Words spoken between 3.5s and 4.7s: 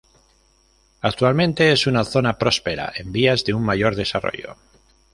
un mayor desarrollo.